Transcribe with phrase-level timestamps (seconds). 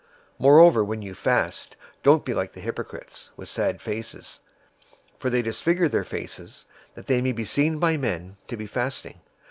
[0.39, 4.39] 006:016 "Moreover when you fast, don't be like the hypocrites, with sad faces.
[5.19, 9.21] For they disfigure their faces, that they may be seen by men to be fasting.